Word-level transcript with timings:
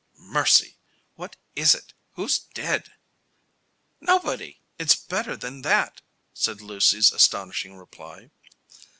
"Mercy! 0.17 0.79
What 1.13 1.35
is 1.55 1.75
it? 1.75 1.93
Who's 2.13 2.39
dead?" 2.39 2.93
"Nobody! 3.99 4.59
It's 4.79 4.95
better 4.95 5.37
than 5.37 5.61
that," 5.61 6.01
was 6.33 6.59
Lucy's 6.59 7.11
astonishing 7.11 7.75
reply. 7.77 8.31